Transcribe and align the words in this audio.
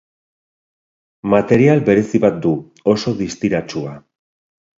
Material 1.33 1.83
berezi 1.89 2.23
bat 2.25 2.41
du, 2.47 2.55
oso 2.95 3.15
distiratsua. 3.21 3.95